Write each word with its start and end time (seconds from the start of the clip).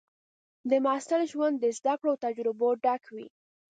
د 0.69 0.71
محصل 0.85 1.21
ژوند 1.31 1.55
د 1.59 1.65
زده 1.77 1.93
کړو 1.99 2.09
او 2.13 2.21
تجربو 2.25 2.67
ډک 2.83 3.03
وي. 3.15 3.27